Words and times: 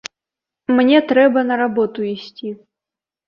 Мне 0.77 1.01
трэба 1.11 1.43
на 1.49 1.59
работу 1.63 2.07
ісці. 2.13 2.55